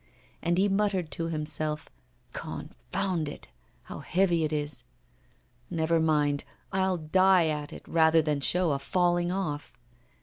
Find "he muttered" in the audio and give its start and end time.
0.57-1.11